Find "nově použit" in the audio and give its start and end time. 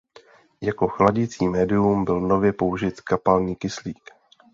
2.21-3.01